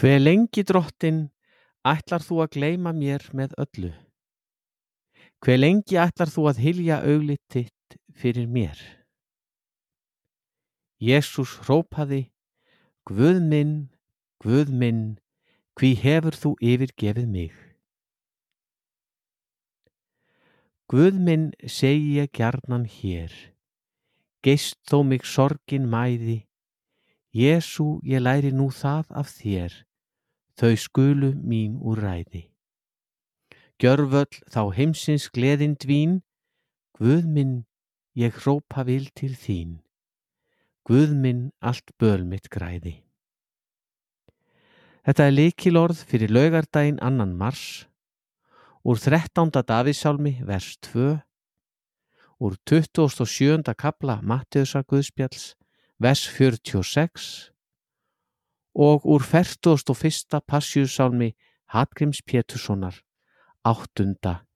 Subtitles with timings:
[0.00, 1.26] Hve lengi drottinn
[1.84, 3.90] ætlar þú að gleyma mér með öllu?
[5.44, 8.80] Hve lengi ætlar þú að hylja auglit þitt fyrir mér?
[11.04, 12.30] Jésús hrópaði,
[13.04, 13.74] Guð minn,
[14.40, 15.02] Guð minn,
[15.76, 17.52] hví hefur þú yfirgefið mig?
[20.88, 23.36] Guð minn segi ég gjarnan hér,
[24.40, 26.46] geist þó mig sorgin mæði,
[27.36, 29.76] Jésú ég læri nú það af þér,
[30.60, 32.50] þau skulu mín úr ræði.
[33.80, 36.20] Gjörvöll þá heimsins gleðin dvín,
[37.00, 37.52] Guð minn
[38.12, 39.78] ég hrópa vil til þín,
[40.84, 42.98] Guð minn allt böl mitt græði.
[45.00, 47.86] Þetta er leikilorð fyrir laugardaginn annan mars,
[48.84, 49.48] úr 13.
[49.64, 51.14] Davísálmi vers 2,
[52.44, 53.64] úr 27.
[53.80, 55.54] kapla Mattiðsar Guðspjalls
[55.96, 57.50] vers 46
[58.80, 60.40] og úr 41.
[60.48, 61.34] Passjúsálmi
[61.68, 62.96] Hallgríms Péturssonar
[63.60, 64.46] áttunda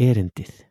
[0.00, 0.64] erindið.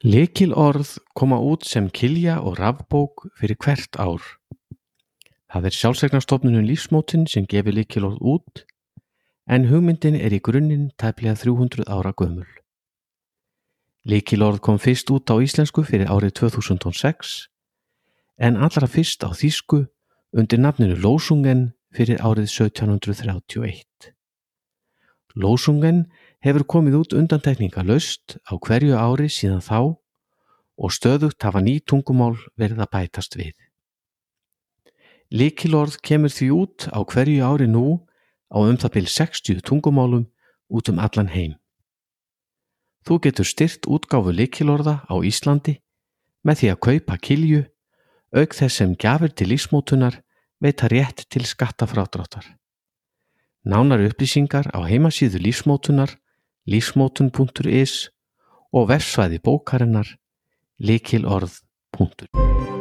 [0.00, 4.24] Lekil orð koma út sem kilja og rafbók fyrir hvert ár.
[5.52, 8.64] Það er sjálfsegnarstofnunum lífsmótin sem gefur lekil orð út
[9.44, 12.63] en hugmyndin er í grunninn tæplega 300 ára gömul.
[14.04, 17.48] Lekilorð kom fyrst út á íslensku fyrir árið 2006
[18.36, 19.86] en allra fyrst á þýsku
[20.36, 24.12] undir nafninu Lósungen fyrir árið 1731.
[25.40, 26.04] Lósungen
[26.44, 29.96] hefur komið út undantekninga löst á hverju ári síðan þá
[30.76, 33.56] og stöðugt hafa ný tungumál verið að bætast við.
[35.32, 38.04] Likilorð kemur því út á hverju ári nú
[38.52, 40.28] á um það byrj 60 tungumálum
[40.68, 41.56] út um allan heim.
[43.04, 45.76] Þú getur styrt útgáfu likilorða á Íslandi
[46.44, 47.62] með því að kaupa kilju
[48.34, 50.20] auk þess sem gjafir til lífsmótunar
[50.64, 52.44] veita rétt til skattafrádráttar.
[53.64, 56.16] Nánar upplýsingar á heimasíðu lífsmótunar
[56.68, 58.08] lífsmótun.is
[58.72, 60.16] og versvæði bókarinnar
[60.80, 62.73] likilorð.is